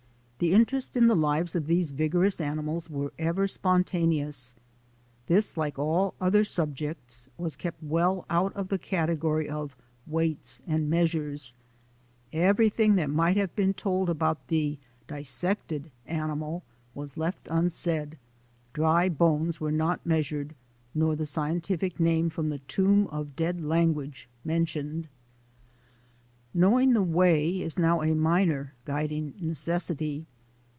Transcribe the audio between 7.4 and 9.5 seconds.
kept well out of the category